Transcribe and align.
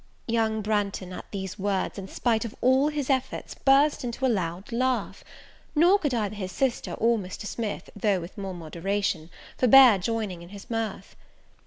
Young 0.27 0.63
Branghton, 0.63 1.13
at 1.13 1.29
these 1.29 1.59
words, 1.59 1.99
in 1.99 2.07
spite 2.07 2.43
of 2.43 2.55
all 2.59 2.87
his 2.87 3.07
efforts, 3.07 3.53
burst 3.53 4.03
into 4.03 4.25
a 4.25 4.33
loud 4.33 4.71
laugh; 4.71 5.23
nor 5.75 5.99
could 5.99 6.11
either 6.11 6.33
his 6.33 6.51
sister 6.51 6.93
or 6.93 7.19
Mr. 7.19 7.45
Smith, 7.45 7.87
though 7.95 8.19
with 8.19 8.35
more 8.35 8.55
moderation, 8.55 9.29
forbear 9.59 9.99
joining 9.99 10.41
in 10.41 10.49
his 10.49 10.71
mirth. 10.71 11.15